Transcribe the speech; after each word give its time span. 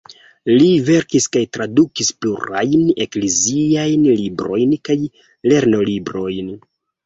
Li 0.51 0.69
verkis 0.87 1.27
kaj 1.37 1.43
tradukis 1.57 2.09
plurajn 2.23 2.89
ekleziajn 3.07 4.09
librojn 4.23 4.77
kaj 4.91 4.99
lernolibrojn. 5.53 6.55